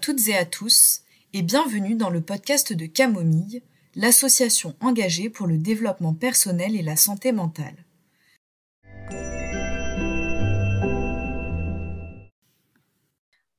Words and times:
Toutes 0.00 0.28
et 0.28 0.36
à 0.36 0.44
tous 0.44 1.00
et 1.32 1.42
bienvenue 1.42 1.94
dans 1.94 2.10
le 2.10 2.20
podcast 2.20 2.72
de 2.72 2.86
Camomille, 2.86 3.62
l'association 3.96 4.74
engagée 4.80 5.28
pour 5.28 5.46
le 5.46 5.58
développement 5.58 6.14
personnel 6.14 6.76
et 6.76 6.82
la 6.82 6.94
santé 6.94 7.32
mentale. 7.32 7.74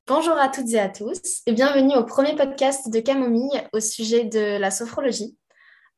Bonjour 0.06 0.38
à 0.38 0.48
toutes 0.48 0.70
et 0.70 0.80
à 0.80 0.88
tous 0.88 1.20
et 1.46 1.52
bienvenue 1.52 1.96
au 1.96 2.04
premier 2.04 2.34
podcast 2.34 2.90
de 2.90 3.00
Camomille 3.00 3.62
au 3.72 3.80
sujet 3.80 4.24
de 4.24 4.58
la 4.58 4.70
sophrologie. 4.70 5.36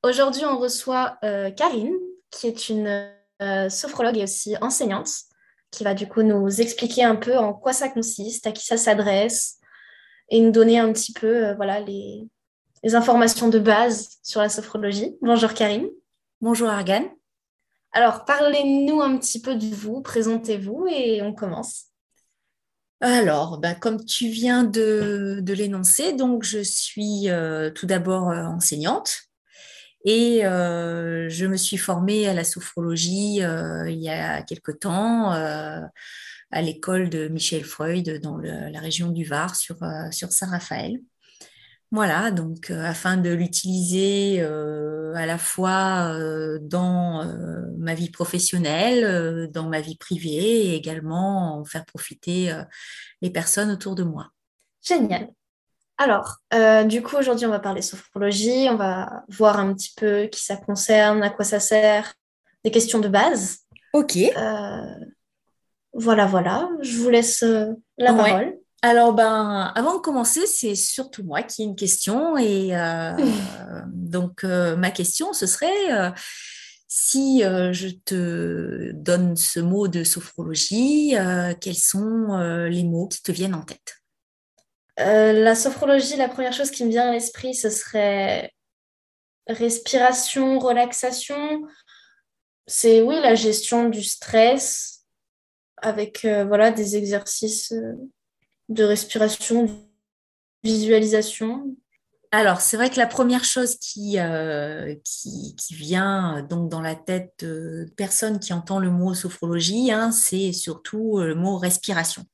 Aujourd'hui, 0.02 0.44
on 0.44 0.58
reçoit 0.58 1.18
euh, 1.24 1.50
Karine, 1.50 1.94
qui 2.30 2.48
est 2.48 2.68
une 2.68 3.08
euh, 3.40 3.68
sophrologue 3.68 4.18
et 4.18 4.24
aussi 4.24 4.56
enseignante, 4.60 5.10
qui 5.70 5.84
va 5.84 5.94
du 5.94 6.08
coup 6.08 6.22
nous 6.22 6.60
expliquer 6.60 7.04
un 7.04 7.16
peu 7.16 7.36
en 7.36 7.52
quoi 7.54 7.72
ça 7.72 7.88
consiste, 7.88 8.46
à 8.46 8.52
qui 8.52 8.66
ça 8.66 8.76
s'adresse, 8.76 9.60
et 10.32 10.40
nous 10.40 10.50
donner 10.50 10.78
un 10.78 10.92
petit 10.92 11.12
peu 11.12 11.46
euh, 11.46 11.54
voilà, 11.54 11.78
les, 11.80 12.26
informations 12.94 13.48
de 13.48 13.60
base 13.60 14.18
sur 14.24 14.40
la 14.40 14.48
sophrologie. 14.48 15.16
Bonjour 15.20 15.54
Karine. 15.54 15.88
Bonjour 16.40 16.68
Argan. 16.68 17.04
Alors, 17.92 18.24
parlez-nous 18.24 19.00
un 19.00 19.18
petit 19.18 19.40
peu 19.40 19.54
de 19.54 19.66
vous, 19.66 20.00
présentez-vous 20.00 20.88
et 20.90 21.22
on 21.22 21.32
commence. 21.32 21.84
Alors, 23.00 23.58
bah, 23.58 23.74
comme 23.74 24.04
tu 24.04 24.28
viens 24.28 24.64
de, 24.64 25.44
l'énoncer, 25.46 26.14
donc 26.14 26.42
je 26.42 26.62
suis 26.62 27.28
euh, 27.28 27.70
tout 27.70 27.86
d'abord 27.86 28.30
euh, 28.30 28.44
enseignante 28.44 29.28
et 30.04 30.40
je 30.42 31.46
me 31.46 31.56
suis 31.56 31.76
formée 31.76 32.28
à 32.28 32.34
la 32.34 32.44
sophrologie 32.44 33.36
il 33.36 33.98
y 34.00 34.08
a 34.08 34.42
quelque 34.42 34.72
temps 34.72 35.32
à 36.52 36.60
l'école 36.60 37.08
de 37.08 37.28
Michel 37.28 37.64
Freud 37.64 38.20
dans 38.22 38.36
la 38.36 38.78
région 38.78 39.10
du 39.10 39.24
Var 39.24 39.56
sur, 39.56 39.82
euh, 39.82 40.10
sur 40.10 40.30
Saint-Raphaël. 40.30 41.00
Voilà, 41.90 42.30
donc 42.30 42.70
euh, 42.70 42.84
afin 42.84 43.16
de 43.16 43.30
l'utiliser 43.30 44.40
euh, 44.40 45.14
à 45.14 45.26
la 45.26 45.38
fois 45.38 46.16
dans 46.60 47.24
ma 47.78 47.94
vie 47.94 48.10
professionnelle, 48.10 49.50
dans 49.50 49.68
ma 49.68 49.80
vie 49.80 49.96
privée 49.96 50.68
et 50.68 50.74
également 50.74 51.58
en 51.58 51.64
faire 51.64 51.84
profiter 51.84 52.52
les 53.20 53.30
personnes 53.30 53.70
autour 53.70 53.94
de 53.94 54.04
moi. 54.04 54.30
Génial. 54.82 55.28
Alors, 56.02 56.36
du 56.86 57.02
coup, 57.02 57.16
aujourd'hui, 57.16 57.46
on 57.46 57.50
va 57.50 57.60
parler 57.60 57.82
sophrologie, 57.82 58.68
on 58.70 58.76
va 58.76 59.24
voir 59.28 59.58
un 59.58 59.72
petit 59.74 59.92
peu 59.96 60.24
qui 60.26 60.42
ça 60.42 60.56
concerne, 60.56 61.22
à 61.22 61.30
quoi 61.30 61.44
ça 61.44 61.60
sert, 61.60 62.14
des 62.64 62.70
questions 62.70 62.98
de 62.98 63.08
base. 63.08 63.58
Ok. 63.92 64.18
Voilà, 65.94 66.26
voilà, 66.26 66.70
je 66.80 66.96
vous 66.98 67.10
laisse 67.10 67.42
euh, 67.42 67.66
la 67.98 68.14
parole. 68.14 68.56
Alors, 68.80 69.12
ben, 69.12 69.70
avant 69.74 69.94
de 69.94 70.00
commencer, 70.00 70.46
c'est 70.46 70.74
surtout 70.74 71.22
moi 71.22 71.42
qui 71.42 71.62
ai 71.62 71.64
une 71.66 71.76
question. 71.76 72.36
Et 72.36 72.74
euh, 72.74 73.12
donc, 73.86 74.44
euh, 74.44 74.74
ma 74.76 74.90
question, 74.90 75.32
ce 75.32 75.46
serait 75.46 76.12
si 76.88 77.40
je 77.40 77.88
te 78.04 78.90
donne 78.92 79.36
ce 79.36 79.60
mot 79.60 79.88
de 79.88 80.04
sophrologie, 80.04 81.14
quels 81.60 81.76
sont 81.76 82.38
les 82.68 82.84
mots 82.84 83.08
qui 83.08 83.22
te 83.22 83.32
viennent 83.32 83.54
en 83.54 83.62
tête? 83.62 84.01
La 84.98 85.54
sophrologie, 85.54 86.16
la 86.16 86.28
première 86.28 86.52
chose 86.52 86.70
qui 86.70 86.84
me 86.84 86.90
vient 86.90 87.08
à 87.08 87.12
l'esprit, 87.12 87.54
ce 87.54 87.70
serait 87.70 88.52
respiration, 89.46 90.58
relaxation. 90.58 91.62
C'est 92.66 93.02
oui, 93.02 93.16
la 93.20 93.34
gestion 93.34 93.88
du 93.88 94.02
stress, 94.02 95.04
avec 95.78 96.24
euh, 96.24 96.44
voilà, 96.44 96.70
des 96.70 96.96
exercices 96.96 97.72
euh, 97.72 97.94
de 98.68 98.84
respiration, 98.84 99.68
visualisation. 100.62 101.76
Alors, 102.30 102.60
c'est 102.60 102.76
vrai 102.76 102.88
que 102.88 102.98
la 102.98 103.06
première 103.06 103.44
chose 103.44 103.76
qui, 103.76 104.18
euh, 104.18 104.94
qui, 105.04 105.54
vient 105.70 106.42
donc 106.48 106.70
dans 106.70 106.80
la 106.80 106.94
tête 106.94 107.34
de 107.40 107.92
personne 107.96 108.38
qui 108.38 108.54
entend 108.54 108.78
le 108.78 108.90
mot 108.90 109.12
sophrologie, 109.12 109.90
hein, 109.90 110.12
c'est 110.12 110.52
surtout 110.52 111.18
le 111.20 111.34
mot 111.34 111.58
respiration. 111.58 112.24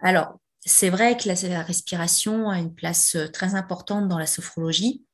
Alors, 0.00 0.40
c'est 0.64 0.90
vrai 0.90 1.16
que 1.16 1.28
la, 1.28 1.62
respiration 1.62 2.50
a 2.50 2.58
une 2.58 2.74
place 2.74 3.16
très 3.32 3.54
importante 3.54 4.08
dans 4.08 4.18
la 4.18 4.26
sophrologie 4.26 5.04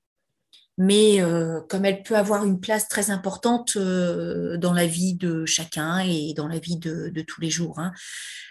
mais 0.77 1.21
euh, 1.21 1.60
comme 1.69 1.84
elle 1.84 2.03
peut 2.03 2.16
avoir 2.16 2.44
une 2.44 2.60
place 2.60 2.88
très 2.88 3.10
importante 3.10 3.77
euh, 3.77 4.56
dans 4.56 4.72
la 4.72 4.87
vie 4.87 5.15
de 5.15 5.44
chacun 5.47 6.00
et 6.00 6.34
dans 6.34 6.49
la 6.49 6.59
vie 6.59 6.77
de, 6.77 7.12
tous 7.27 7.41
les 7.41 7.50
jours. 7.50 7.78
Hein. 7.78 7.93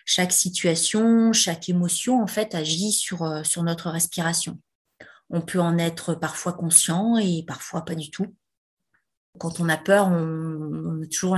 Chaque 0.06 0.32
situation, 0.32 1.34
chaque 1.34 1.68
émotion, 1.70 2.22
en 2.22 2.28
fait, 2.28 2.56
agit 2.56 2.92
sur, 2.94 3.24
euh, 3.24 3.44
sur 3.44 3.64
notre 3.64 3.90
respiration. 3.90 4.60
On 5.30 5.42
peut 5.42 5.60
en 5.60 5.78
être 5.78 6.14
parfois 6.16 6.54
conscient 6.54 7.18
et 7.18 7.44
parfois 7.46 7.84
pas 7.84 7.96
du 7.96 8.10
tout. 8.10 8.36
Quand 9.40 9.60
on 9.60 9.68
a 9.68 9.78
peur, 9.78 10.08
on, 10.08 11.02
a 11.02 11.08
toujours 11.08 11.38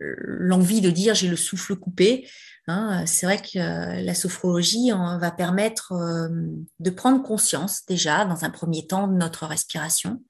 l'envie 0.00 0.80
de 0.80 0.90
dire 0.90 1.14
j'ai 1.14 1.28
le 1.28 1.36
souffle 1.36 1.76
coupé. 1.76 2.26
Hein, 2.68 3.06
c'est 3.06 3.24
vrai 3.24 3.38
que 3.38 3.58
euh, 3.58 4.02
la 4.02 4.14
sophrologie 4.14 4.90
va 4.90 5.30
permettre 5.30 5.92
euh, 5.92 6.28
de 6.78 6.90
prendre 6.90 7.22
conscience 7.22 7.86
déjà, 7.86 8.26
dans 8.26 8.44
un 8.44 8.50
premier 8.50 8.86
temps, 8.86 9.08
de 9.08 9.14
notre 9.14 9.46
respiration, 9.46 10.22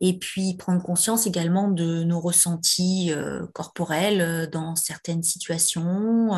et 0.00 0.18
puis 0.18 0.54
prendre 0.54 0.82
conscience 0.82 1.26
également 1.26 1.68
de 1.68 2.04
nos 2.04 2.20
ressentis 2.20 3.12
euh, 3.12 3.46
corporels 3.52 4.48
dans 4.50 4.76
certaines 4.76 5.22
situations, 5.22 6.30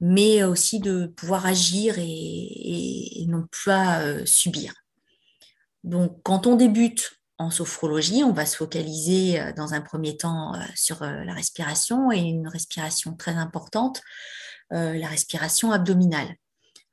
mais 0.00 0.42
aussi 0.42 0.80
de 0.80 1.06
pouvoir 1.06 1.46
agir 1.46 1.94
et, 1.98 3.24
non 3.28 3.46
pas 3.64 4.02
subir. 4.26 4.74
Donc, 5.84 6.18
quand 6.24 6.48
on 6.48 6.56
débute 6.56 7.21
en 7.38 7.50
sophrologie, 7.50 8.24
on 8.24 8.32
va 8.32 8.46
se 8.46 8.56
focaliser 8.56 9.40
euh, 9.40 9.52
dans 9.52 9.74
un 9.74 9.80
premier 9.80 10.16
temps 10.16 10.54
euh, 10.54 10.58
sur 10.74 11.02
euh, 11.02 11.24
la 11.24 11.34
respiration 11.34 12.12
et 12.12 12.18
une 12.18 12.48
respiration 12.48 13.14
très 13.14 13.32
importante, 13.32 14.00
la 14.70 15.06
respiration 15.06 15.70
abdominale. 15.70 16.34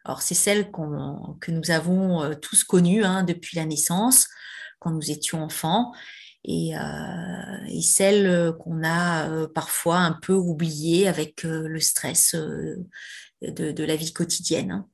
Alors, 0.04 0.22
c'est 0.22 0.36
celle 0.36 0.70
que 0.70 1.52
nous 1.52 1.72
avons 1.72 2.36
tous 2.42 2.66
connue 2.66 3.06
hein, 3.06 3.24
depuis 3.24 3.56
la 3.56 3.64
naissance, 3.64 4.28
quand 4.80 4.92
nous 4.92 5.12
étions 5.12 5.42
enfants, 5.42 5.94
et, 6.44 6.74
celle 7.82 8.52
qu'on 8.60 8.84
a 8.84 9.48
parfois 9.56 10.00
un 10.00 10.12
peu 10.12 10.34
oubliée 10.34 11.08
avec 11.08 11.44
le 11.44 11.80
stress 11.80 12.36
de, 12.36 13.84
la 13.86 13.96
vie 13.96 14.12
quotidienne. 14.12 14.72
Hein. 14.72 14.90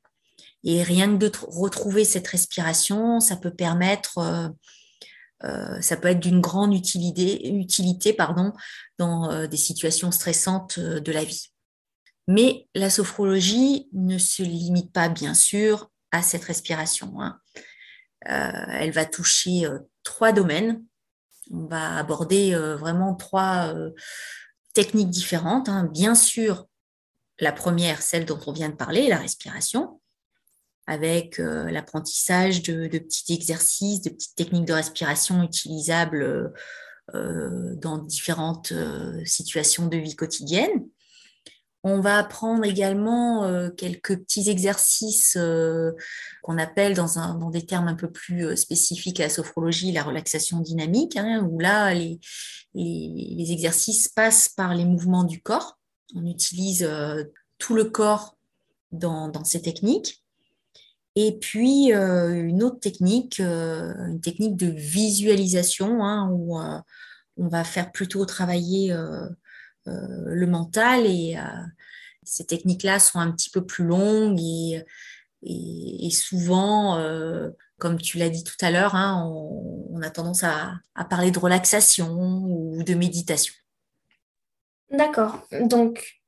Et 0.64 0.84
rien 0.84 1.08
que 1.12 1.26
de 1.26 1.32
retrouver 1.48 2.06
cette 2.06 2.28
respiration, 2.28 3.20
ça 3.20 3.36
peut 3.36 3.56
permettre 3.56 4.54
euh, 5.46 5.80
ça 5.82 5.98
peut 5.98 6.08
être 6.08 6.20
d'une 6.20 6.42
grande 6.42 6.74
utilité, 6.74 7.54
utilité 7.54 8.14
pardon, 8.14 8.54
dans 8.98 9.32
euh, 9.32 9.48
des 9.48 9.58
situations 9.58 10.12
stressantes 10.12 10.78
euh, 10.80 11.00
de 11.00 11.12
la 11.12 11.24
vie. 11.24 11.52
Mais 12.28 12.68
la 12.74 12.90
sophrologie 12.90 13.88
ne 13.94 14.18
se 14.18 14.42
limite 14.42 14.92
pas, 14.92 15.10
bien 15.10 15.36
sûr, 15.36 15.92
à 16.12 16.24
cette 16.24 16.44
respiration. 16.44 17.22
Hein. 17.22 17.40
elle 18.22 18.90
va 18.90 19.06
toucher 19.06 19.68
trois 20.02 20.32
domaines. 20.32 20.84
On 21.52 21.68
va 21.68 21.98
aborder 21.98 22.56
vraiment 22.56 23.14
trois 23.14 23.76
techniques 24.74 25.12
différentes. 25.12 25.70
Hein. 25.70 25.84
Bien 25.84 26.16
sûr, 26.16 26.66
la 27.38 27.52
première, 27.52 28.02
celle 28.02 28.26
dont 28.26 28.40
on 28.48 28.54
vient 28.54 28.70
de 28.70 28.76
parler, 28.76 29.08
la 29.08 29.18
respiration 29.18 30.02
avec 30.88 31.40
euh, 31.40 31.70
l'apprentissage 31.72 32.62
de, 32.62 32.88
petits 32.88 33.34
exercices, 33.34 34.02
de 34.02 34.10
petites 34.10 34.36
techniques 34.36 34.66
de 34.66 34.74
respiration 34.74 35.44
utilisables 35.44 36.22
euh, 36.22 36.50
euh, 37.14 37.76
dans 37.76 37.98
différentes 37.98 38.74
situations 39.26 39.88
de 39.88 39.98
vie 39.98 40.16
quotidienne. 40.16 40.88
On 41.84 42.02
va 42.02 42.18
apprendre 42.18 42.66
également 42.66 43.70
quelques 43.78 44.18
petits 44.18 44.50
exercices 44.50 45.38
qu'on 46.42 46.58
appelle 46.58 46.96
dans, 46.96 47.52
des 47.52 47.64
termes 47.64 47.88
un 47.88 47.94
peu 47.94 48.12
plus 48.12 48.58
spécifiques 48.58 49.20
à 49.20 49.26
la 49.26 49.30
sophrologie 49.30 49.92
la 49.92 50.02
relaxation 50.02 50.62
dynamique, 50.62 51.16
hein, 51.16 51.48
où 51.48 51.60
là, 51.60 51.94
les, 51.94 52.20
exercices 53.52 54.08
passent 54.08 54.50
par 54.50 54.74
les 54.74 54.84
mouvements 54.84 55.26
du 55.26 55.44
corps. 55.44 55.78
On 56.16 56.26
utilise 56.26 56.90
tout 57.60 57.76
le 57.76 57.84
corps 57.84 58.36
dans 58.92 59.44
ces 59.44 59.62
techniques. 59.62 60.25
Et 61.16 61.38
puis, 61.40 61.94
euh, 61.94 62.34
une 62.34 62.62
autre 62.62 62.80
technique, 62.80 63.40
euh, 63.40 63.94
une 64.08 64.20
technique 64.20 64.58
de 64.58 64.68
visualisation, 64.68 66.04
hein, 66.04 66.30
où 66.30 66.60
euh, 66.60 66.80
on 67.38 67.48
va 67.48 67.64
faire 67.64 67.92
plutôt 67.92 68.26
travailler 68.26 68.96
le 69.86 70.48
mental. 70.48 71.06
Et 71.06 71.38
ces 72.24 72.46
techniques-là 72.46 73.00
sont 73.00 73.20
un 73.20 73.32
petit 73.32 73.50
peu 73.50 73.66
plus 73.66 73.86
longues 73.86 74.40
et, 74.40 74.84
et, 75.44 76.10
souvent, 76.12 76.98
comme 77.78 77.98
tu 77.98 78.18
l'as 78.18 78.30
dit 78.30 78.44
tout 78.44 78.56
à 78.62 78.72
l'heure, 78.72 78.96
hein, 78.96 79.30
on, 79.30 80.02
a 80.02 80.10
tendance 80.10 80.44
à, 80.44 80.76
à, 80.96 81.04
parler 81.04 81.32
de 81.32 81.40
relaxation 81.40 82.14
ou 82.46 82.84
de 82.84 82.94
méditation. 82.94 83.54
D'accord. 84.92 85.46
Donc, 85.62 86.22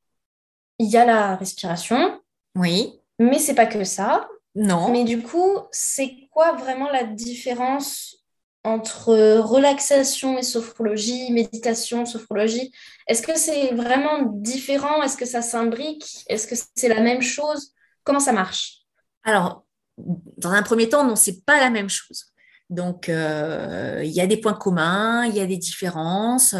il 0.77 0.89
y 0.89 0.97
a 0.97 1.05
la 1.05 1.35
respiration. 1.37 2.21
Oui 2.55 2.99
Mais 3.17 3.39
c'est 3.39 3.55
pas 3.55 3.65
que 3.65 3.85
ça. 3.85 4.27
Non. 4.57 4.89
Mais 4.89 5.03
du 5.03 5.21
coup, 5.21 5.59
c'est 5.71 6.27
quoi 6.31 6.53
vraiment 6.53 6.89
la 6.89 7.03
différence 7.03 8.15
entre 8.63 9.37
relaxation 9.37 10.37
et 10.39 10.41
sophrologie, 10.41 11.31
méditation, 11.31 12.05
sophrologie? 12.05 12.71
Est-ce 13.07 13.21
que 13.21 13.37
c'est 13.37 13.75
vraiment 13.75 14.23
différent? 14.23 15.03
Est-ce 15.03 15.15
que 15.15 15.25
ça 15.25 15.43
s'imbrique? 15.43 16.25
Est-ce 16.27 16.47
que 16.47 16.55
c'est 16.75 16.89
la 16.89 17.01
même 17.01 17.21
chose? 17.21 17.71
Comment 18.03 18.19
ça 18.19 18.33
marche? 18.33 18.79
Alors, 19.23 19.63
dans 19.97 20.51
un 20.51 20.63
premier 20.63 20.89
temps, 20.89 21.05
non, 21.05 21.15
c'est 21.15 21.45
pas 21.45 21.59
la 21.59 21.69
même 21.69 21.89
chose. 21.89 22.25
Donc, 22.71 23.09
euh, 23.09 24.01
il 24.03 24.11
y 24.11 24.21
a 24.21 24.27
des 24.27 24.37
points 24.37 24.53
communs, 24.55 25.25
il 25.25 25.35
y 25.35 25.39
a 25.39 25.45
des 25.45 25.57
différences. 25.57 26.55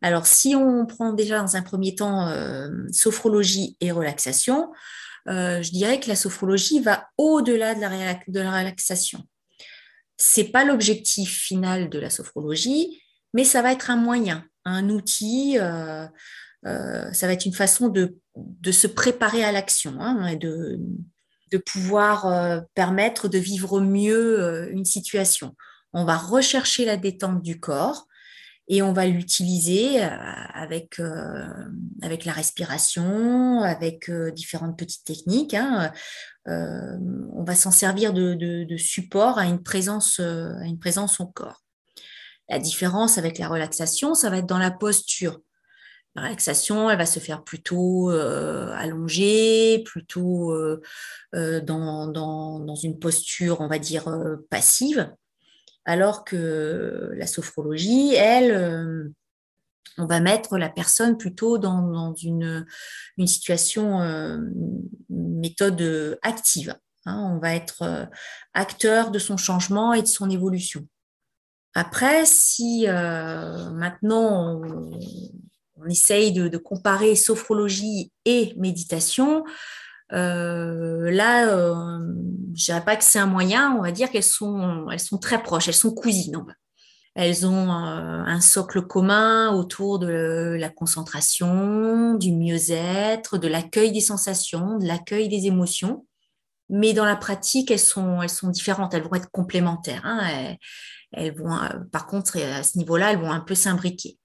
Alors, 0.00 0.26
si 0.26 0.54
on 0.54 0.86
prend 0.86 1.12
déjà 1.12 1.40
dans 1.40 1.56
un 1.56 1.62
premier 1.62 1.96
temps 1.96 2.28
euh, 2.28 2.68
sophrologie 2.92 3.76
et 3.80 3.90
relaxation, 3.90 4.70
je 5.26 5.70
dirais 5.70 6.00
que 6.00 6.08
la 6.08 6.16
sophrologie 6.16 6.80
va 6.80 7.08
au-delà 7.16 7.74
de 7.74 7.80
la, 7.80 8.14
de 8.26 8.40
la 8.40 8.58
relaxation. 8.58 9.20
C'est 10.16 10.52
pas 10.52 10.64
l'objectif 10.64 11.42
final 11.42 11.88
de 11.88 11.98
la 11.98 12.10
sophrologie, 12.10 13.02
mais 13.34 13.44
ça 13.44 13.62
va 13.62 13.72
être 13.72 13.90
un 13.90 13.96
moyen, 13.96 14.44
un 14.64 14.88
outil. 14.88 15.56
ça 15.56 16.10
va 16.64 17.32
être 17.32 17.46
une 17.46 17.54
façon 17.54 17.88
de, 17.88 18.16
se 18.70 18.86
préparer 18.86 19.44
à 19.44 19.52
l'action 19.52 19.96
hein, 20.00 20.26
et 20.26 20.36
de, 20.36 20.78
pouvoir 21.66 22.26
euh, 22.26 22.60
permettre 22.74 23.28
de 23.28 23.36
vivre 23.36 23.80
mieux 23.80 24.40
euh, 24.40 24.70
une 24.70 24.86
situation. 24.86 25.54
On 25.92 26.06
va 26.06 26.16
rechercher 26.16 26.86
la 26.86 26.96
détente 26.96 27.42
du 27.42 27.60
corps 27.60 28.06
et 28.68 28.82
on 28.82 28.92
va 28.92 29.06
l'utiliser 29.06 30.02
euh, 30.02 30.08
avec, 30.08 31.00
avec 32.02 32.24
la 32.24 32.32
respiration, 32.32 33.60
avec 33.62 34.10
différentes 34.34 34.78
petites 34.78 35.04
techniques. 35.04 35.54
Hein. 35.54 35.92
on 36.46 37.44
va 37.44 37.54
s'en 37.54 37.70
servir 37.70 38.12
de, 38.12 38.34
de, 38.34 38.76
support 38.76 39.38
à 39.38 39.46
une, 39.46 39.62
présence, 39.62 40.20
à 40.20 40.64
une 40.64 40.78
présence 40.78 41.20
au 41.20 41.26
corps. 41.26 41.62
La 42.48 42.58
différence 42.58 43.18
avec 43.18 43.38
la 43.38 43.48
relaxation, 43.48 44.14
ça 44.14 44.28
va 44.28 44.38
être 44.38 44.46
dans 44.46 44.58
la 44.58 44.70
posture. 44.70 45.40
La 46.14 46.22
relaxation, 46.24 46.90
elle 46.90 46.98
va 46.98 47.06
se 47.06 47.20
faire 47.20 47.42
plutôt 47.42 48.10
euh, 48.10 48.70
allongée, 48.76 49.82
plutôt 49.86 50.52
euh, 50.52 50.82
euh, 51.34 51.62
dans, 51.62 52.06
dans, 52.08 52.60
dans, 52.60 52.74
une 52.74 52.98
posture, 52.98 53.62
on 53.62 53.68
va 53.68 53.78
dire, 53.78 54.04
passive, 54.50 55.10
alors 55.84 56.24
que 56.24 57.10
la 57.16 57.26
sophrologie, 57.26 58.14
elle, 58.14 59.12
on 59.98 60.06
va 60.06 60.20
mettre 60.20 60.58
la 60.58 60.68
personne 60.68 61.16
plutôt 61.16 61.58
dans, 61.58 62.14
une, 62.14 62.66
situation, 63.26 64.00
méthode 65.08 66.18
active. 66.22 66.76
Hein. 67.04 67.32
on 67.34 67.38
va 67.38 67.54
être 67.56 68.08
acteur 68.54 69.10
de 69.10 69.18
son 69.18 69.36
changement 69.36 69.92
et 69.92 70.02
de 70.02 70.06
son 70.06 70.30
évolution. 70.30 70.86
Après, 71.74 72.26
si 72.26 72.86
maintenant 72.86 74.60
on 75.82 75.88
essaye 75.88 76.32
de, 76.32 76.56
comparer 76.56 77.16
sophrologie 77.16 78.12
et 78.24 78.54
méditation. 78.56 79.44
Euh, 80.12 81.10
là, 81.10 81.48
euh, 81.48 81.98
je 82.54 82.64
dirais 82.64 82.84
pas 82.84 82.96
que 82.96 83.04
c'est 83.04 83.18
un 83.18 83.26
moyen, 83.26 83.74
on 83.78 83.82
va 83.82 83.92
dire 83.92 84.10
qu'elles 84.10 84.22
sont, 84.22 84.88
elles 84.90 85.00
sont 85.00 85.18
très 85.18 85.42
proches, 85.42 85.68
elles 85.68 85.74
sont 85.74 85.94
cousines. 85.94 86.44
Elles 87.14 87.46
ont 87.46 87.70
euh, 87.70 88.22
un 88.24 88.40
socle 88.40 88.82
commun 88.82 89.52
autour 89.52 89.98
de 89.98 90.56
la 90.58 90.70
concentration, 90.70 92.14
du 92.14 92.32
mieux-être, 92.32 93.36
de 93.36 93.48
l'accueil 93.48 93.92
des 93.92 94.00
sensations, 94.00 94.78
de 94.78 94.86
l'accueil 94.86 95.28
des 95.28 95.46
émotions. 95.46 96.06
Mais 96.70 96.94
dans 96.94 97.04
la 97.04 97.16
pratique, 97.16 97.70
elles 97.70 97.78
sont, 97.78 98.22
elles 98.22 98.30
sont 98.30 98.48
différentes, 98.48 98.94
elles 98.94 99.02
vont 99.02 99.14
être 99.14 99.30
complémentaires. 99.30 100.00
Hein. 100.04 100.56
elles, 101.12 101.34
vont, 101.34 101.54
par 101.90 102.06
contre, 102.06 102.38
à 102.38 102.62
ce 102.62 102.78
niveau-là, 102.78 103.12
elles 103.12 103.18
vont 103.18 103.30
un 103.30 103.40
peu 103.40 103.54
s'imbriquer. 103.54 104.18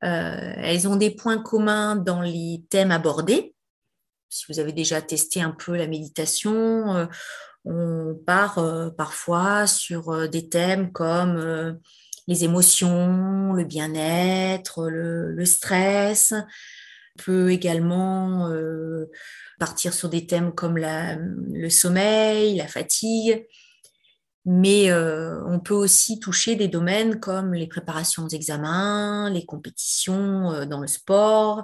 Elles 0.00 0.88
ont 0.88 0.96
des 0.96 1.10
points 1.10 1.42
communs 1.42 1.96
dans 1.96 2.22
les 2.22 2.64
thèmes 2.70 2.90
abordés. 2.90 3.54
Si 4.30 4.44
vous 4.48 4.60
avez 4.60 4.72
déjà 4.72 5.02
testé 5.02 5.42
un 5.42 5.50
peu 5.50 5.76
la 5.76 5.86
méditation, 5.86 6.96
euh, 6.96 7.06
on 7.64 8.14
part 8.26 8.58
euh, 8.58 8.88
parfois 8.90 9.66
sur 9.66 10.28
des 10.28 10.48
thèmes 10.48 10.92
comme 10.92 11.78
les 12.26 12.44
émotions, 12.44 13.52
le 13.52 13.64
bien-être, 13.64 14.88
le, 14.88 15.44
stress. 15.44 16.32
On 16.32 17.22
peut 17.22 17.50
également 17.50 18.50
partir 19.58 19.92
sur 19.92 20.08
des 20.08 20.26
thèmes 20.26 20.54
comme 20.54 20.78
le 20.78 21.68
sommeil, 21.68 22.56
la 22.56 22.68
fatigue. 22.68 23.46
Mais 24.46 24.90
euh, 24.90 25.44
on 25.46 25.60
peut 25.60 25.74
aussi 25.74 26.18
toucher 26.18 26.56
des 26.56 26.68
domaines 26.68 27.20
comme 27.20 27.52
les 27.52 27.66
préparations 27.66 28.26
d'examens, 28.26 29.28
les 29.30 29.44
compétitions 29.44 30.50
euh, 30.50 30.64
dans 30.64 30.80
le 30.80 30.86
sport, 30.86 31.58
euh, 31.58 31.62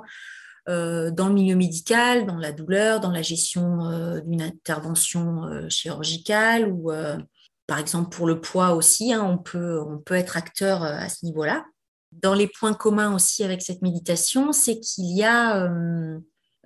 dans 0.67 1.29
le 1.29 1.33
milieu 1.33 1.55
médical, 1.55 2.27
dans 2.27 2.39
la 2.39 2.53
douleur, 2.53 3.01
dans 3.01 3.13
la 3.13 3.23
gestion 3.23 4.21
d'une 4.25 4.43
intervention 4.43 5.69
chirurgicale 5.69 6.73
ou 6.73 6.91
par 7.69 7.79
exemple 7.79 8.09
pour 8.09 8.27
le 8.27 8.41
poids 8.41 8.73
aussi, 8.73 9.13
hein, 9.13 9.23
on, 9.23 9.39
peut, 9.39 9.81
on 9.81 9.99
peut 9.99 10.15
être 10.15 10.37
acteur 10.37 10.83
à 10.83 11.09
ce 11.09 11.25
niveau-là. 11.25 11.65
Dans 12.11 12.35
les 12.35 12.49
points 12.49 12.75
communs 12.75 13.15
aussi 13.15 13.45
avec 13.45 13.63
cette 13.63 13.83
méditation, 13.83 14.53
c'est 14.53 14.81
qu'il 14.81 15.17
y 15.17 15.23
a 15.23 15.69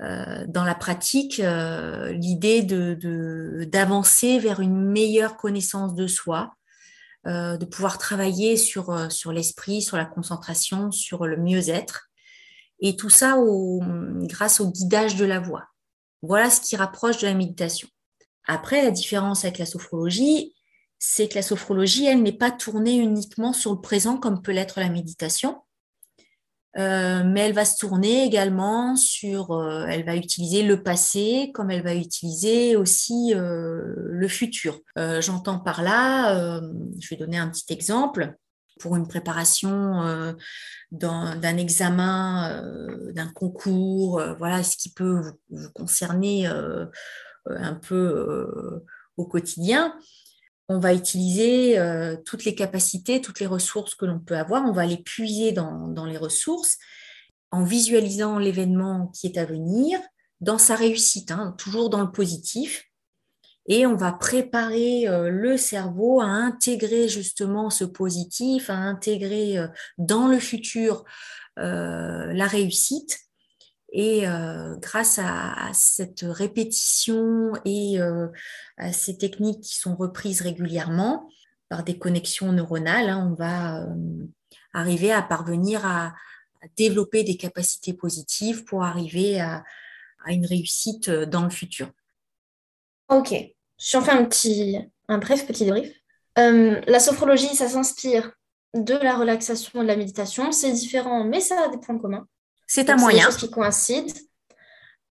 euh, 0.03 0.46
dans 0.49 0.64
la 0.64 0.75
pratique 0.75 1.41
euh, 1.41 2.11
l'idée 2.12 2.62
de, 2.62 3.64
d'avancer 3.70 4.38
vers 4.38 4.61
une 4.61 4.82
meilleure 4.82 5.37
connaissance 5.37 5.94
de 5.94 6.06
soi, 6.06 6.55
euh, 7.26 7.58
de 7.58 7.67
pouvoir 7.67 7.99
travailler 7.99 8.56
sur, 8.56 9.12
sur 9.12 9.31
l'esprit, 9.31 9.82
sur 9.82 9.99
la 9.99 10.06
concentration, 10.06 10.91
sur 10.91 11.26
le 11.26 11.37
mieux-être. 11.37 12.10
Et 12.81 12.97
tout 12.97 13.11
ça 13.11 13.37
grâce 14.23 14.61
au 14.61 14.71
guidage 14.71 15.17
de 15.17 15.25
la 15.25 15.38
voix. 15.38 15.65
Voilà 16.23 16.50
ce 16.50 16.61
qui 16.61 16.77
rapproche 16.77 17.19
de 17.19 17.27
la 17.27 17.35
méditation. 17.35 17.88
Après, 18.47 18.82
la 18.82 18.91
différence 18.91 19.44
avec 19.44 19.58
la 19.58 19.67
sophrologie, 19.67 20.55
c'est 20.99 21.29
que 21.29 21.34
la 21.34 21.43
sophrologie, 21.43 22.06
elle 22.06 22.22
n'est 22.22 22.32
pas 22.32 22.51
tournée 22.51 22.96
uniquement 22.96 23.53
sur 23.53 23.72
le 23.72 23.81
présent 23.81 24.17
comme 24.19 24.43
peut 24.43 24.53
l'être 24.53 24.81
la 24.81 24.89
méditation. 24.91 25.56
Euh, 26.79 27.25
mais 27.25 27.41
elle 27.41 27.53
va 27.53 27.65
se 27.65 27.79
tourner 27.79 28.25
également 28.25 28.94
sur, 28.94 29.51
euh, 29.51 29.87
elle 29.89 30.05
va 30.05 30.15
utiliser 30.15 30.63
le 30.63 30.82
passé 30.84 31.51
comme 31.53 31.70
elle 31.70 31.82
va 31.82 31.96
utiliser 31.96 32.77
aussi 32.77 33.34
euh, 33.34 33.93
le 33.96 34.29
futur. 34.29 34.79
J'entends 34.96 35.58
par 35.58 35.82
là, 35.82 36.60
je 37.01 37.08
vais 37.08 37.17
donner 37.17 37.39
un 37.39 37.49
petit 37.49 37.72
exemple 37.72 38.37
pour 38.81 38.96
une 38.96 39.06
préparation 39.06 40.34
d'un 40.91 41.56
examen, 41.56 42.63
d'un 43.13 43.29
concours, 43.29 44.22
voilà 44.39 44.63
ce 44.63 44.77
qui 44.77 44.93
peut 44.93 45.22
vous 45.51 45.70
concerner 45.70 46.46
un 47.46 47.75
peu 47.75 48.82
au 49.17 49.27
quotidien 49.27 49.94
on 50.70 50.79
va 50.79 50.94
utiliser 50.94 51.81
euh, 51.81 52.17
toutes 52.25 52.44
les 52.44 52.55
capacités, 52.55 53.20
toutes 53.20 53.41
les 53.41 53.46
ressources 53.46 53.96
que 53.96 54.06
l'on 54.06 54.20
peut 54.20 54.37
avoir, 54.37 54.65
on 54.65 54.72
va 54.72 54.87
les 54.87 54.99
puiser 54.99 55.51
dans, 55.51 56.06
les 56.06 56.17
ressources 56.17 56.79
en 57.51 57.65
visualisant 57.65 58.39
l'événement 58.39 59.08
qui 59.08 59.27
est 59.27 59.37
à 59.37 59.44
venir, 59.44 59.99
dans 60.41 60.58
sa 60.58 60.77
réussite, 60.77 61.32
hein, 61.32 61.56
toujours 61.58 61.91
dans 61.91 62.01
le 62.01 62.13
positif. 62.13 62.84
Et 63.70 63.86
on 63.86 63.94
va 63.94 64.12
préparer 64.12 65.08
euh, 65.08 65.31
le 65.31 65.56
cerveau 65.56 66.20
à 66.20 66.27
intégrer 66.27 67.08
justement 67.08 67.70
ce 67.70 67.84
positif, 67.84 68.69
à 68.69 68.74
intégrer 68.74 69.58
euh, 69.58 69.69
dans 69.96 70.29
le 70.29 70.39
futur 70.39 71.05
la 71.56 72.46
réussite 72.46 73.19
et 73.93 74.27
euh, 74.27 74.77
grâce 74.77 75.19
à, 75.19 75.70
cette 75.72 76.22
répétition 76.22 77.53
et 77.65 78.00
euh, 78.00 78.29
à 78.77 78.93
ces 78.93 79.19
techniques 79.19 79.62
qui 79.62 79.77
sont 79.77 79.96
reprises 79.96 80.43
régulièrement 80.43 81.29
par 81.69 81.84
des 81.84 81.98
connexions 81.98 82.53
neuronales, 82.53 83.08
hein, 83.08 83.29
on 83.31 83.34
va 83.34 83.82
euh, 83.82 84.27
arriver 84.72 85.12
à 85.12 85.22
parvenir 85.22 85.84
à, 85.84 86.15
développer 86.77 87.24
des 87.24 87.39
capacités 87.39 87.94
positives 87.94 88.65
pour 88.65 88.84
arriver 88.84 89.41
à, 89.41 89.65
une 90.27 90.44
réussite 90.44 91.08
dans 91.08 91.44
le 91.44 91.48
futur. 91.48 91.91
Ok, 93.08 93.32
je 93.81 93.99
fais 93.99 94.13
un 94.13 94.25
petit, 94.25 94.79
un 95.08 95.19
bref 95.19 95.46
petit 95.46 95.65
débrief. 95.65 95.93
la 96.37 97.01
sophrologie, 97.01 97.55
ça 97.56 97.69
s'inspire 97.69 98.32
de 98.75 98.94
la 98.94 99.17
relaxation 99.17 99.81
et 99.81 99.82
de 99.82 99.89
la 99.89 99.96
méditation. 99.96 100.53
C'est 100.53 100.72
différent, 100.72 101.25
mais 101.25 101.41
ça 101.41 101.65
a 101.65 101.69
des 101.69 101.79
points 101.79 101.99
communs. 101.99 102.27
C'est 102.67 102.89
un 102.91 102.96
moyen. 102.96 103.31
C'est 103.31 103.39
qui 103.39 103.51
coïncide. 103.51 104.13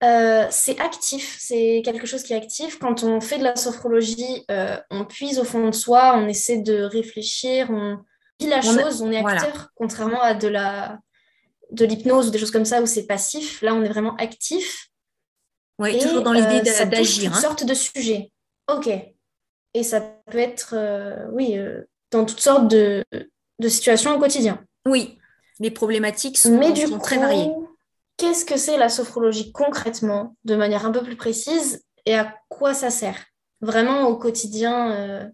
Euh, 0.02 0.48
c'est 0.50 0.80
actif, 0.80 1.36
c'est 1.42 1.82
quelque 1.84 2.08
chose 2.08 2.24
qui 2.24 2.32
est 2.32 2.38
actif. 2.38 2.80
Quand 2.80 3.04
on 3.04 3.20
fait 3.20 3.38
de 3.38 3.44
la 3.44 3.58
sophrologie, 3.58 4.46
euh, 4.50 4.78
on 4.90 5.04
puise 5.04 5.40
au 5.40 5.44
fond 5.44 5.68
de 5.68 5.76
soi, 5.76 6.14
on 6.16 6.26
essaie 6.30 6.60
de 6.60 6.84
réfléchir, 6.84 7.70
on 7.70 7.98
vit 8.40 8.48
la 8.48 8.62
chose, 8.62 9.02
on 9.02 9.12
est 9.12 9.18
acteur, 9.18 9.72
contrairement 9.76 10.22
à 10.22 10.36
de 10.36 10.48
la 10.48 11.00
de 11.72 11.86
l'hypnose 11.86 12.30
ou 12.30 12.32
des 12.32 12.40
choses 12.40 12.50
comme 12.50 12.66
ça 12.66 12.82
où 12.82 12.86
c'est 12.86 13.06
passif. 13.08 13.62
Là, 13.62 13.76
on 13.76 13.84
est 13.84 13.90
vraiment 13.90 14.16
actif. 14.16 14.88
Oui, 15.80 16.00
toujours 16.00 16.24
dans 16.24 16.34
l'idée 16.34 16.62
d'agir. 16.62 17.34
Hein. 17.36 17.42
sortes 17.42 17.66
de 17.66 17.74
sujets. 17.74 18.32
Ok. 18.76 18.90
Et 19.74 19.84
ça 19.84 20.02
peut 20.02 20.38
être, 20.38 20.76
oui, 21.32 21.60
dans 22.12 22.26
toutes 22.26 22.40
sortes 22.40 22.68
de, 22.68 23.06
de 23.60 23.70
situations 23.70 24.16
au 24.16 24.20
quotidien. 24.20 24.64
Oui, 24.86 25.20
les 25.60 25.72
problématiques 25.72 26.38
sont, 26.38 26.60
très 27.02 27.18
variées. 27.18 27.52
Qu'est-ce 28.18 28.46
que 28.46 28.58
c'est 28.58 28.78
la 28.78 28.90
sophrologie 28.90 29.52
concrètement, 29.52 30.36
de 30.44 30.56
manière 30.56 30.86
un 30.86 30.92
peu 30.92 31.02
plus 31.02 31.16
précise, 31.16 31.84
et 32.06 32.16
à 32.16 32.36
quoi 32.50 32.74
ça 32.74 32.90
sert? 32.90 33.26
Vraiment 33.62 34.08
au 34.08 34.18
quotidien, 34.18 34.92
euh, 34.92 35.26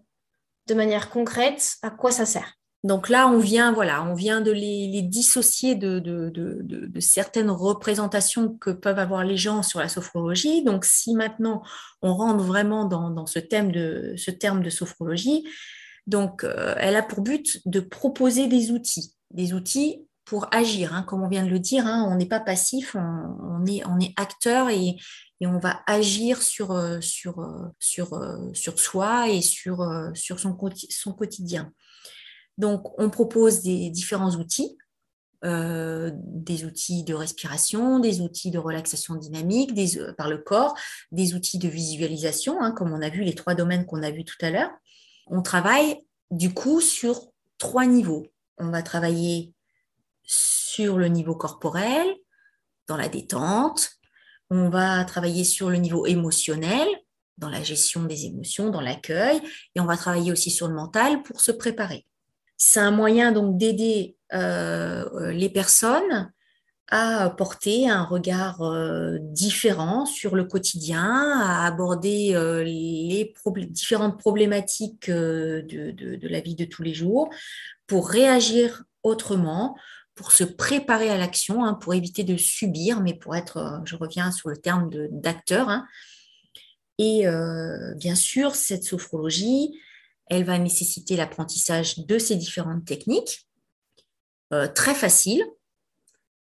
de 0.66 0.74
manière 0.74 1.10
concrète, 1.10 1.76
à 1.82 1.90
quoi 1.90 2.10
ça 2.10 2.26
sert? 2.26 2.54
Donc 2.86 3.08
là, 3.08 3.26
on 3.26 3.38
vient, 3.38 3.72
de 3.72 4.52
les, 4.52 5.02
dissocier 5.02 5.74
de, 5.74 6.92
certaines 7.00 7.50
représentations 7.50 8.56
que 8.56 8.70
peuvent 8.70 9.00
avoir 9.00 9.24
les 9.24 9.36
gens 9.36 9.64
sur 9.64 9.80
la 9.80 9.88
sophrologie. 9.88 10.62
Donc, 10.62 10.84
si 10.84 11.14
maintenant 11.14 11.62
on 12.00 12.14
rentre 12.14 12.44
vraiment 12.44 12.84
dans, 12.84 13.26
ce, 13.26 13.40
terme 13.40 13.72
de 13.72 14.70
sophrologie, 14.70 15.44
donc 16.06 16.44
euh, 16.44 16.76
elle 16.78 16.94
a 16.94 17.02
pour 17.02 17.22
but 17.22 17.60
de 17.66 17.80
proposer 17.80 18.46
des 18.46 18.70
outils, 18.70 19.16
des 19.32 19.52
outils 19.52 20.06
pour 20.24 20.46
agir. 20.52 20.94
Hein, 20.94 21.02
comme 21.02 21.24
on 21.24 21.28
vient 21.28 21.44
de 21.44 21.50
le 21.50 21.58
dire, 21.58 21.86
hein, 21.88 22.06
on 22.08 22.14
n'est 22.14 22.26
pas 22.26 22.38
passif, 22.38 22.94
on, 22.94 23.66
est, 23.66 24.14
acteur 24.16 24.70
et, 24.70 24.96
on 25.40 25.58
va 25.58 25.80
agir 25.88 26.40
sur, 26.40 26.70
euh, 26.70 27.00
euh, 27.26 28.52
soi 28.76 29.28
et 29.28 29.42
sur, 29.42 29.82
son 30.14 30.54
quotidien. 31.12 31.72
Donc, 32.58 32.98
on 32.98 33.10
propose 33.10 33.62
des 33.62 33.90
différents 33.90 34.34
outils, 34.36 34.76
des 35.42 36.64
outils 36.64 37.04
de 37.04 37.14
respiration, 37.14 38.00
des 38.00 38.20
outils 38.20 38.50
de 38.50 38.58
relaxation 38.58 39.14
dynamique 39.14 39.74
des, 39.74 40.00
par 40.16 40.28
le 40.28 40.38
corps, 40.38 40.74
des 41.12 41.34
outils 41.34 41.58
de 41.58 41.68
visualisation, 41.68 42.60
hein, 42.60 42.72
comme 42.72 42.92
on 42.92 43.02
a 43.02 43.10
vu 43.10 43.22
les 43.22 43.34
trois 43.34 43.54
domaines 43.54 43.86
qu'on 43.86 44.02
a 44.02 44.10
vus 44.10 44.24
tout 44.24 44.38
à 44.40 44.50
l'heure. 44.50 44.72
On 45.28 45.42
travaille 45.42 46.02
du 46.30 46.52
coup 46.52 46.80
sur 46.80 47.28
trois 47.58 47.86
niveaux. 47.86 48.26
On 48.58 48.70
va 48.70 48.82
travailler 48.82 49.52
sur 50.24 50.98
le 50.98 51.08
niveau 51.08 51.36
corporel, 51.36 52.06
dans 52.86 52.96
la 52.96 53.08
détente. 53.08 53.90
On 54.50 54.68
va 54.68 55.04
travailler 55.04 55.44
sur 55.44 55.70
le 55.70 55.76
niveau 55.76 56.06
émotionnel, 56.06 56.88
dans 57.38 57.48
la 57.48 57.62
gestion 57.62 58.04
des 58.04 58.26
émotions, 58.26 58.70
dans 58.70 58.80
l'accueil. 58.80 59.40
Et 59.74 59.80
on 59.80 59.84
va 59.86 59.96
travailler 59.96 60.32
aussi 60.32 60.50
sur 60.50 60.68
le 60.68 60.74
mental 60.74 61.22
pour 61.22 61.40
se 61.40 61.52
préparer. 61.52 62.06
C'est 62.56 62.80
un 62.80 62.90
moyen 62.90 63.32
donc 63.32 63.58
d'aider 63.58 64.16
euh, 64.32 65.32
les 65.32 65.48
personnes 65.48 66.32
à 66.88 67.30
porter 67.30 67.88
un 67.88 68.04
regard 68.04 68.62
euh, 68.62 69.18
différent 69.20 70.06
sur 70.06 70.36
le 70.36 70.44
quotidien, 70.44 71.40
à 71.40 71.66
aborder 71.66 72.34
euh, 72.34 72.62
les 72.62 73.34
différentes 73.68 74.18
problématiques 74.18 75.10
de, 75.10 76.28
la 76.28 76.40
vie 76.40 76.54
de 76.54 76.64
tous 76.64 76.82
les 76.82 76.94
jours 76.94 77.28
pour 77.86 78.08
réagir 78.08 78.84
autrement, 79.02 79.76
pour 80.16 80.32
se 80.32 80.44
préparer 80.44 81.10
à 81.10 81.18
l'action, 81.18 81.64
hein, 81.64 81.74
pour 81.74 81.94
éviter 81.94 82.24
de 82.24 82.36
subir, 82.36 83.00
mais 83.00 83.14
pour 83.14 83.36
être, 83.36 83.58
euh, 83.58 83.78
je 83.84 83.94
reviens 83.96 84.32
sur 84.32 84.48
le 84.48 84.56
terme 84.56 84.90
d'acteur. 85.10 85.68
Hein. 85.68 85.86
Et 86.98 87.28
euh, 87.28 87.94
bien 87.96 88.14
sûr, 88.14 88.54
cette 88.54 88.82
sophrologie, 88.82 89.78
elle 90.28 90.44
va 90.44 90.58
nécessiter 90.58 91.16
l'apprentissage 91.16 91.98
de 91.98 92.18
ces 92.18 92.36
différentes 92.36 92.84
techniques, 92.84 93.48
euh, 94.52 94.68
très 94.68 94.94
facile, 94.94 95.44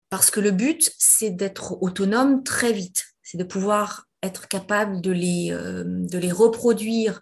parce 0.10 0.30
que 0.30 0.40
le 0.40 0.52
but, 0.52 0.92
c'est 0.98 1.32
d'être 1.32 1.82
autonome 1.82 2.44
très 2.44 2.72
vite, 2.72 3.06
c'est 3.24 3.38
de 3.38 3.44
pouvoir 3.44 4.06
être 4.22 4.48
capable 4.48 5.02
de 5.02 5.12
les, 5.12 5.58
les 6.12 6.32
reproduire 6.32 7.22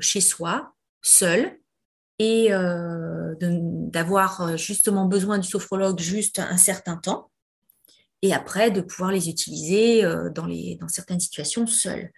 chez 0.00 0.20
soi, 0.20 0.74
seul, 1.00 1.60
et 2.20 2.52
euh, 2.52 3.34
d'avoir 3.40 4.42
euh, 4.42 4.56
justement 4.58 5.06
besoin 5.06 5.38
du 5.38 5.48
sophrologue 5.48 5.98
juste 5.98 6.38
un 6.38 6.58
certain 6.58 6.98
temps 6.98 7.30
et 8.20 8.34
après 8.34 8.70
de 8.70 8.82
pouvoir 8.82 9.10
les 9.10 9.30
utiliser 9.30 10.04
euh, 10.04 10.28
dans, 10.28 10.46
dans 10.46 10.88
certaines 10.88 11.18
situations 11.18 11.66
seules. 11.66 12.10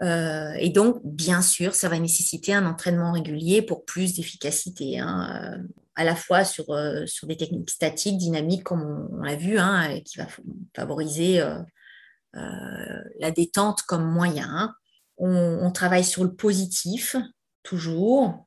Et 0.00 0.70
donc, 0.70 1.00
bien 1.04 1.42
sûr, 1.42 1.74
ça 1.74 1.88
va 1.88 1.98
nécessiter 1.98 2.54
un 2.54 2.66
entraînement 2.66 3.12
régulier 3.12 3.62
pour 3.62 3.84
plus 3.84 4.14
d'efficacité, 4.14 4.98
hein, 4.98 5.58
à 5.96 6.04
la 6.04 6.14
fois 6.14 6.44
sur, 6.44 6.66
sur 7.06 7.26
des 7.26 7.36
techniques 7.36 7.70
statiques, 7.70 8.16
dynamiques, 8.16 8.62
comme 8.62 9.08
on, 9.12 9.22
l'a 9.22 9.34
vu, 9.34 9.58
hein, 9.58 10.00
qui 10.04 10.18
va 10.18 10.28
favoriser 10.76 11.42
la 12.32 13.30
détente 13.32 13.82
comme 13.82 14.08
moyen. 14.08 14.74
On, 15.16 15.70
travaille 15.72 16.04
sur 16.04 16.22
le 16.22 16.32
positif, 16.32 17.16
toujours, 17.64 18.46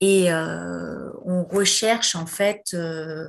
et 0.00 0.32
euh, 0.32 1.10
on 1.24 1.44
recherche 1.44 2.14
en 2.14 2.26
fait 2.26 2.62
euh, 2.74 3.28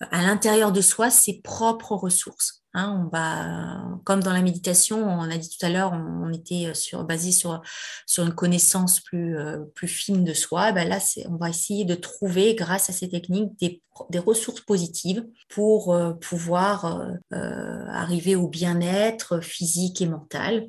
à 0.00 0.22
l'intérieur 0.22 0.72
de 0.72 0.80
soi 0.80 1.10
ses 1.10 1.40
propres 1.40 1.94
ressources. 1.94 2.57
Hein. 2.74 3.04
on 3.04 3.08
va, 3.08 3.98
comme 4.04 4.22
dans 4.22 4.32
la 4.32 4.42
méditation, 4.42 5.04
on 5.04 5.30
a 5.30 5.36
dit 5.38 5.48
tout 5.48 5.64
à 5.64 5.68
l'heure, 5.68 5.92
on, 5.92 6.32
était 6.32 6.74
sur, 6.74 7.04
basé 7.04 7.32
sur, 7.32 7.62
sur 8.06 8.24
une 8.24 8.34
connaissance 8.34 9.00
plus, 9.00 9.38
euh, 9.38 9.60
plus 9.74 9.88
fine 9.88 10.24
de 10.24 10.34
soi. 10.34 10.72
Ben 10.72 10.88
là, 10.88 10.98
on 11.28 11.36
va 11.36 11.50
essayer 11.50 11.84
de 11.84 11.94
trouver, 11.94 12.54
grâce 12.54 12.90
à 12.90 12.92
ces 12.92 13.08
techniques, 13.08 13.58
des, 13.60 13.82
des 14.10 14.18
ressources 14.18 14.60
positives 14.60 15.26
pour 15.48 15.96
pouvoir 16.20 17.08
arriver 17.30 18.36
au 18.36 18.48
bien-être 18.48 19.40
physique 19.40 20.00
et 20.00 20.06
mental 20.06 20.68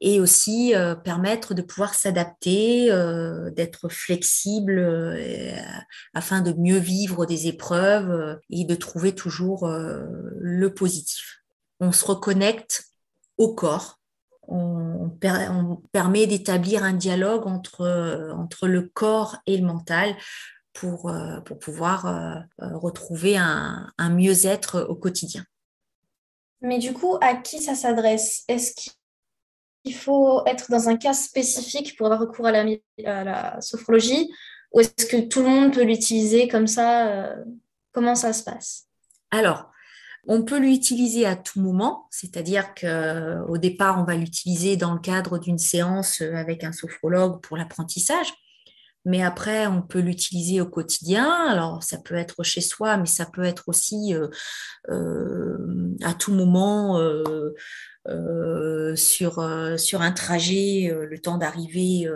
et 0.00 0.20
aussi 0.20 0.74
euh, 0.74 0.94
permettre 0.94 1.54
de 1.54 1.62
pouvoir 1.62 1.94
s'adapter, 1.94 2.90
euh, 2.90 3.50
d'être 3.50 3.88
flexible 3.88 4.78
euh, 4.78 5.56
afin 6.14 6.42
de 6.42 6.52
mieux 6.52 6.78
vivre 6.78 7.24
des 7.24 7.46
épreuves 7.46 8.38
et 8.50 8.64
de 8.64 8.74
trouver 8.74 9.14
toujours 9.14 9.68
le 9.68 10.74
positif. 10.74 11.42
On 11.80 11.92
se 11.92 12.04
reconnecte 12.04 12.84
au 13.38 13.54
corps. 13.54 13.98
On, 14.48 15.10
permet 15.92 16.26
d'établir 16.26 16.84
un 16.84 16.92
dialogue 16.92 17.46
entre, 17.46 18.32
entre 18.36 18.68
le 18.68 18.82
corps 18.82 19.36
et 19.46 19.56
le 19.56 19.66
mental 19.66 20.14
pour, 20.72 21.12
pour 21.44 21.58
pouvoir 21.58 22.44
retrouver 22.58 23.36
un, 23.36 23.90
un 23.98 24.10
mieux-être 24.10 24.86
au 24.88 24.94
quotidien. 24.94 25.44
Mais 26.60 26.78
du 26.78 26.92
coup, 26.92 27.16
à 27.20 27.34
qui 27.34 27.62
ça 27.62 27.74
s'adresse? 27.74 28.44
Est-ce 28.48 28.90
il 29.86 29.94
faut 29.94 30.44
être 30.46 30.70
dans 30.70 30.88
un 30.88 30.96
cas 30.96 31.14
spécifique 31.14 31.96
pour 31.96 32.06
avoir 32.06 32.20
recours 32.20 32.46
à 32.46 32.52
la, 32.52 33.60
sophrologie 33.60 34.30
ou 34.72 34.80
est-ce 34.80 35.06
que 35.06 35.28
tout 35.28 35.42
le 35.42 35.48
monde 35.48 35.72
peut 35.72 35.84
l'utiliser 35.84 36.48
comme 36.48 36.66
ça 36.66 37.08
euh, 37.08 37.44
Comment 37.92 38.14
ça 38.14 38.34
se 38.34 38.44
passe? 38.44 38.88
Alors, 39.30 39.70
on 40.26 40.42
peut 40.42 40.58
l'utiliser 40.58 41.24
à 41.24 41.34
tout 41.34 41.60
moment, 41.60 42.08
c'est-à-dire 42.10 42.74
qu'au 42.74 43.56
départ, 43.56 43.98
on 43.98 44.04
va 44.04 44.16
l'utiliser 44.16 44.76
dans 44.76 44.92
le 44.92 45.00
cadre 45.00 45.38
d'une 45.38 45.56
séance 45.56 46.20
avec 46.20 46.62
un 46.62 46.72
sophrologue 46.72 47.40
pour 47.40 47.56
l'apprentissage. 47.56 48.34
Mais 49.06 49.22
après, 49.22 49.68
on 49.68 49.82
peut 49.82 50.00
l'utiliser 50.00 50.60
au 50.60 50.66
quotidien. 50.66 51.30
Alors, 51.48 51.80
ça 51.84 51.96
peut 51.96 52.16
être 52.16 52.42
chez 52.42 52.60
soi, 52.60 52.96
mais 52.96 53.06
ça 53.06 53.24
peut 53.24 53.44
être 53.44 53.68
aussi 53.68 54.12
euh, 54.12 54.26
euh, 54.90 55.94
à 56.02 56.12
tout 56.12 56.34
moment 56.34 56.98
euh, 56.98 57.54
sur, 58.96 59.38
euh, 59.38 59.76
sur 59.76 60.02
un 60.02 60.12
trajet, 60.12 60.90
euh, 60.90 61.06
le 61.06 61.18
temps 61.18 61.38
d'arriver 61.38 62.08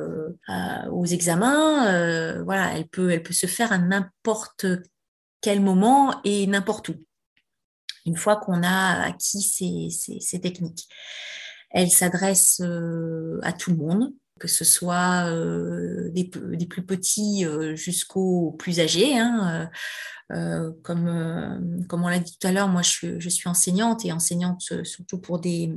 aux 0.90 1.06
examens, 1.06 2.42
voilà, 2.42 2.76
elle 2.76 2.88
peut, 2.88 3.10
elle 3.10 3.22
peut 3.22 3.32
se 3.32 3.46
faire 3.46 3.72
à 3.72 3.78
n'importe 3.78 4.66
quel 5.40 5.60
moment 5.60 6.20
et 6.24 6.46
n'importe 6.46 6.90
où, 6.90 6.94
une 8.06 8.16
fois 8.16 8.36
qu'on 8.36 8.62
a 8.62 9.04
acquis 9.04 9.42
ces, 9.42 9.88
ces, 10.20 10.40
techniques. 10.40 10.88
Elle 11.70 11.90
s'adresse 11.90 12.60
à 13.42 13.52
tout 13.52 13.70
le 13.70 13.76
monde, 13.76 14.12
que 14.40 14.48
ce 14.48 14.64
soit 14.64 15.30
des, 16.10 16.30
des, 16.34 16.66
plus 16.66 16.82
petits 16.82 17.46
jusqu'aux 17.74 18.56
plus 18.58 18.80
âgés. 18.80 19.16
Hein, 19.16 19.70
euh, 20.32 20.70
comme, 20.84 21.08
euh, 21.08 21.84
comme 21.88 22.04
on 22.04 22.08
l'a 22.08 22.20
dit 22.20 22.36
tout 22.38 22.46
à 22.46 22.52
l'heure, 22.52 22.68
moi 22.68 22.82
je, 22.82 23.28
suis 23.28 23.48
enseignante 23.48 24.04
et 24.04 24.12
enseignante 24.12 24.62
euh, 24.70 24.84
surtout 24.84 25.18
pour 25.18 25.40
des, 25.40 25.74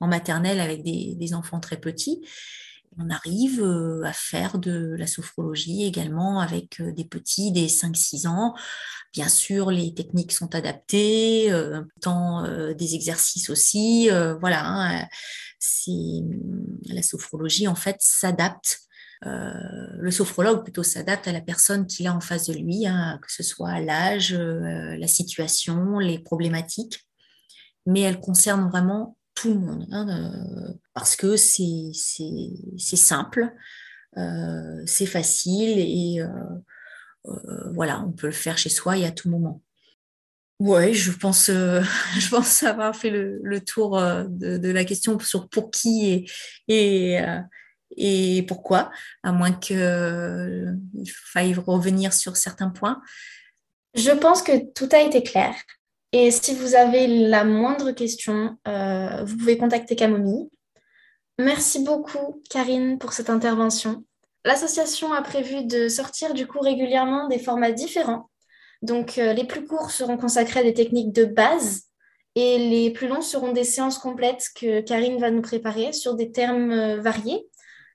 en 0.00 0.08
maternelle 0.08 0.60
avec 0.60 0.82
des, 0.82 1.14
des 1.14 1.34
enfants 1.34 1.60
très 1.60 1.76
petits. 1.76 2.20
On 2.98 3.08
arrive 3.08 3.64
à 4.04 4.12
faire 4.12 4.58
de 4.58 4.94
la 4.98 5.06
sophrologie 5.06 5.84
également 5.84 6.40
avec 6.40 6.82
des 6.82 7.06
petits, 7.06 7.50
des 7.50 7.66
5-6 7.68 8.28
ans. 8.28 8.54
Bien 9.14 9.28
sûr, 9.28 9.70
les 9.70 9.94
techniques 9.94 10.32
sont 10.32 10.54
adaptées, 10.54 11.50
tant 12.02 12.42
des 12.74 12.94
exercices 12.94 13.48
aussi. 13.48 14.10
voilà, 14.40 14.66
hein, 14.66 15.08
la 16.86 17.02
sophrologie 17.02 17.68
en 17.68 17.74
fait 17.74 17.96
s'adapte 18.00 18.80
euh, 19.26 19.52
le 19.98 20.10
sophrologue 20.10 20.64
plutôt 20.64 20.82
s'adapte 20.82 21.28
à 21.28 21.32
la 21.32 21.40
personne 21.40 21.86
qu'il 21.86 22.06
a 22.08 22.14
en 22.14 22.20
face 22.20 22.48
de 22.48 22.54
lui, 22.54 22.86
hein, 22.86 23.20
que 23.22 23.30
ce 23.30 23.42
soit 23.42 23.80
l'âge, 23.80 24.32
euh, 24.32 24.96
la 24.96 25.06
situation, 25.06 25.98
les 25.98 26.18
problématiques, 26.18 27.06
mais 27.86 28.00
elle 28.00 28.18
concerne 28.18 28.68
vraiment 28.68 29.16
tout 29.34 29.54
le 29.54 29.60
monde, 29.60 29.86
hein, 29.92 30.74
parce 30.92 31.16
que 31.16 31.36
c'est 31.36 31.92
simple, 32.96 33.54
c'est 34.84 35.06
facile 35.06 35.78
et 35.78 36.22
voilà, 37.72 38.02
on 38.02 38.12
peut 38.12 38.26
le 38.26 38.32
faire 38.32 38.58
chez 38.58 38.68
soi 38.68 38.98
et 38.98 39.06
à 39.06 39.10
tout 39.10 39.30
moment. 39.30 39.62
Oui, 40.64 40.94
je 40.94 41.10
pense, 41.10 41.46
je 41.48 42.28
pense 42.30 42.62
avoir 42.62 42.94
fait 42.94 43.10
le, 43.10 43.60
tour 43.60 44.00
de, 44.00 44.70
la 44.70 44.84
question 44.84 45.18
sur 45.18 45.48
pour 45.48 45.72
qui 45.72 46.30
et, 46.68 47.18
et 47.96 48.42
pourquoi, 48.46 48.90
à 49.24 49.32
moins 49.32 49.52
qu'il 49.52 50.78
faille 51.04 51.54
revenir 51.54 52.12
sur 52.12 52.36
certains 52.36 52.70
points. 52.70 53.02
Je 53.94 54.10
pense 54.10 54.42
que 54.42 54.72
tout 54.72 54.88
a 54.92 55.00
été 55.00 55.22
clair. 55.22 55.54
Et 56.12 56.30
si 56.30 56.54
vous 56.54 56.74
avez 56.74 57.06
la 57.06 57.44
moindre 57.44 57.92
question, 57.92 58.58
euh, 58.68 59.24
vous 59.24 59.36
pouvez 59.36 59.56
contacter 59.56 59.96
Camomille. 59.96 60.48
Merci 61.38 61.82
beaucoup, 61.82 62.42
Karine, 62.50 62.98
pour 62.98 63.12
cette 63.14 63.30
intervention. 63.30 64.04
L'association 64.44 65.12
a 65.12 65.22
prévu 65.22 65.64
de 65.64 65.88
sortir 65.88 66.34
du 66.34 66.46
coup 66.46 66.60
régulièrement 66.60 67.28
des 67.28 67.38
formats 67.38 67.72
différents. 67.72 68.28
Donc, 68.82 69.18
euh, 69.18 69.32
les 69.32 69.44
plus 69.44 69.66
courts 69.66 69.90
seront 69.90 70.16
consacrés 70.16 70.60
à 70.60 70.62
des 70.64 70.74
techniques 70.74 71.12
de 71.12 71.24
base 71.24 71.84
et 72.34 72.58
les 72.58 72.90
plus 72.90 73.08
longs 73.08 73.22
seront 73.22 73.52
des 73.52 73.64
séances 73.64 73.98
complètes 73.98 74.48
que 74.56 74.80
Karine 74.80 75.20
va 75.20 75.30
nous 75.30 75.42
préparer 75.42 75.92
sur 75.92 76.14
des 76.14 76.32
termes 76.32 76.72
euh, 76.72 77.00
variés, 77.00 77.46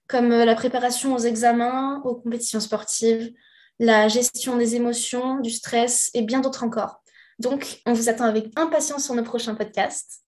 comme 0.08 0.30
la 0.30 0.56
préparation 0.56 1.14
aux 1.14 1.20
examens, 1.20 2.02
aux 2.06 2.16
compétitions 2.16 2.62
sportives, 2.62 3.34
la 3.80 4.08
gestion 4.08 4.58
des 4.58 4.76
émotions, 4.76 5.40
du 5.40 5.52
stress 5.52 6.10
et 6.14 6.22
bien 6.22 6.40
d'autres 6.40 6.64
encore. 6.64 7.02
Donc, 7.40 7.82
on 7.86 7.94
vous 7.94 8.10
attend 8.10 8.26
avec 8.26 8.48
impatience 8.58 9.06
sur 9.06 9.14
nos 9.14 9.24
prochains 9.24 9.56
podcasts. 9.56 10.24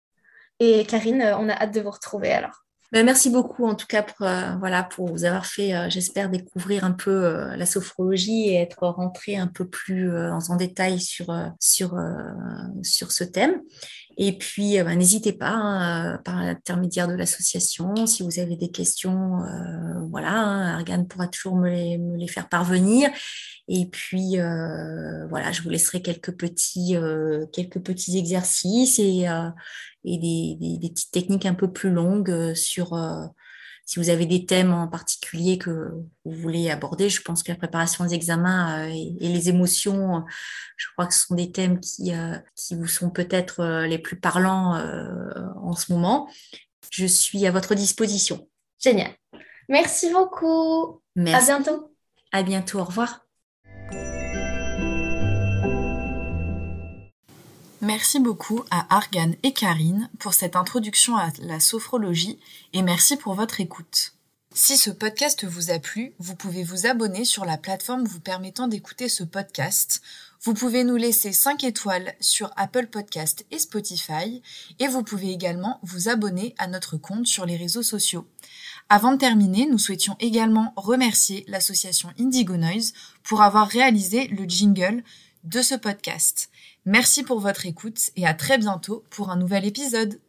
Et 0.59 0.85
Karine, 0.85 1.21
euh, 1.21 1.37
on 1.37 1.49
a 1.49 1.53
hâte 1.53 1.73
de 1.73 1.81
vous 1.81 1.91
retrouver 1.91 2.31
alors. 2.31 2.65
Ben, 2.91 3.05
merci 3.05 3.29
beaucoup 3.29 3.65
en 3.65 3.75
tout 3.75 3.85
cas 3.85 4.01
pour, 4.01 4.25
euh, 4.25 4.55
voilà, 4.57 4.81
pour 4.81 5.09
vous 5.09 5.23
avoir 5.23 5.45
fait, 5.45 5.75
euh, 5.75 5.89
j'espère, 5.89 6.29
découvrir 6.29 6.83
un 6.83 6.91
peu 6.91 7.55
la 7.55 7.65
sophrologie 7.67 8.49
et 8.49 8.55
être 8.55 8.87
rentré 8.87 9.37
un 9.37 9.45
peu 9.45 9.67
plus 9.67 10.11
en 10.11 10.55
détail 10.55 10.99
sur, 10.99 11.27
sur, 11.59 11.95
sur 12.83 13.11
ce 13.11 13.23
thème. 13.23 13.61
Et 14.17 14.37
puis, 14.37 14.81
ben, 14.83 14.97
n'hésitez 14.97 15.33
pas, 15.33 15.51
hein, 15.51 16.17
par 16.25 16.43
l'intermédiaire 16.43 17.07
de 17.07 17.13
l'association, 17.13 18.07
si 18.07 18.23
vous 18.23 18.39
avez 18.39 18.55
des 18.55 18.69
questions, 18.69 19.37
voilà, 20.09 20.31
hein, 20.31 20.75
Argan 20.75 21.05
pourra 21.05 21.27
toujours 21.27 21.55
me 21.55 21.69
les, 21.69 21.97
me 21.97 22.17
les 22.17 22.27
faire 22.27 22.49
parvenir. 22.49 23.11
Et 23.71 23.85
puis, 23.85 24.39
euh, 24.39 25.27
voilà, 25.27 25.51
je 25.51 25.61
vous 25.61 25.69
laisserai 25.69 26.01
quelques 26.01 26.31
petits, 26.31 26.95
euh, 26.95 27.45
quelques 27.53 27.79
petits 27.79 28.17
exercices 28.17 28.97
et, 28.97 29.29
euh, 29.29 29.49
et 30.03 30.17
des, 30.17 30.77
des, 30.79 30.89
petites 30.89 31.11
techniques 31.11 31.45
un 31.45 31.53
peu 31.53 31.71
plus 31.71 31.91
longues 31.91 32.55
sur 32.55 32.97
si 33.85 33.99
vous 33.99 34.09
avez 34.09 34.25
des 34.25 34.47
thèmes 34.47 34.73
en 34.73 34.87
particulier 34.87 35.59
que 35.59 35.91
vous 36.25 36.31
voulez 36.31 36.71
aborder. 36.71 37.09
Je 37.09 37.21
pense 37.21 37.43
que 37.43 37.51
la 37.51 37.57
préparation 37.57 38.05
des 38.05 38.15
examens 38.15 38.87
et, 38.87 39.15
les 39.19 39.49
émotions, 39.49 40.25
je 40.75 40.87
crois 40.93 41.05
que 41.05 41.13
ce 41.13 41.27
sont 41.27 41.35
des 41.35 41.51
thèmes 41.51 41.79
qui, 41.79 42.11
qui 42.55 42.75
vous 42.75 42.87
sont 42.87 43.11
peut-être 43.11 43.83
les 43.85 43.99
plus 43.99 44.19
parlants 44.19 44.79
en 45.61 45.75
ce 45.75 45.91
moment. 45.93 46.27
Je 46.91 47.05
suis 47.05 47.45
à 47.45 47.51
votre 47.51 47.75
disposition. 47.75 48.47
Génial. 48.79 49.11
Merci 49.67 50.11
beaucoup. 50.11 51.01
Merci. 51.15 51.51
À 51.51 51.59
bientôt. 51.59 51.93
À 52.31 52.41
bientôt. 52.41 52.79
Au 52.79 52.85
revoir. 52.85 53.28
Merci 57.89 58.19
beaucoup 58.19 58.63
à 58.69 58.85
Argan 58.95 59.31
et 59.41 59.51
Karine 59.51 60.11
pour 60.19 60.35
cette 60.35 60.55
introduction 60.55 61.17
à 61.17 61.31
la 61.39 61.59
sophrologie 61.59 62.37
et 62.71 62.83
merci 62.83 63.17
pour 63.17 63.33
votre 63.33 63.61
écoute. 63.61 64.13
Si 64.53 64.77
ce 64.77 64.91
podcast 64.91 65.43
vous 65.43 65.71
a 65.71 65.79
plu, 65.79 66.13
vous 66.19 66.35
pouvez 66.35 66.63
vous 66.63 66.85
abonner 66.85 67.25
sur 67.25 67.45
la 67.45 67.57
plateforme 67.57 68.05
vous 68.05 68.19
permettant 68.19 68.67
d'écouter 68.67 69.09
ce 69.09 69.23
podcast. 69.23 70.03
Vous 70.43 70.53
pouvez 70.53 70.83
nous 70.83 70.97
laisser 70.97 71.31
5 71.31 71.63
étoiles 71.63 72.13
sur 72.19 72.51
Apple 72.57 72.85
Podcast 72.85 73.47
et 73.49 73.57
Spotify 73.57 74.43
et 74.77 74.87
vous 74.87 75.01
pouvez 75.01 75.31
également 75.31 75.79
vous 75.81 76.09
abonner 76.09 76.53
à 76.59 76.67
notre 76.67 76.95
compte 76.95 77.25
sur 77.25 77.47
les 77.47 77.57
réseaux 77.57 77.81
sociaux. 77.81 78.27
Avant 78.89 79.13
de 79.13 79.17
terminer, 79.17 79.65
nous 79.65 79.79
souhaitions 79.79 80.15
également 80.19 80.73
remercier 80.75 81.43
l'association 81.47 82.13
Indigo 82.19 82.55
Noise 82.55 82.93
pour 83.23 83.41
avoir 83.41 83.67
réalisé 83.67 84.27
le 84.27 84.47
jingle 84.47 85.03
de 85.43 85.63
ce 85.63 85.73
podcast. 85.73 86.51
Merci 86.91 87.21
pour 87.21 87.39
votre 87.39 87.67
écoute 87.67 88.09
et 88.15 88.25
à 88.25 88.33
très 88.33 88.57
bientôt 88.57 89.03
pour 89.11 89.29
un 89.29 89.35
nouvel 89.35 89.63
épisode. 89.63 90.19